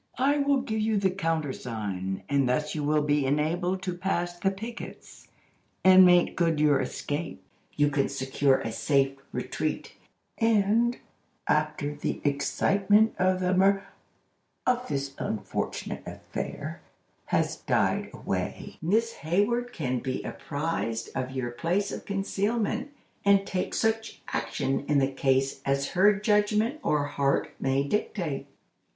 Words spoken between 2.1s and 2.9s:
and thus you